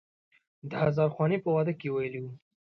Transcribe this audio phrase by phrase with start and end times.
[0.69, 2.25] د هزار خوانې په واده کې یې ویلی و.